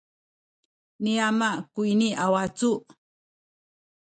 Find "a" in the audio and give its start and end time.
2.23-2.25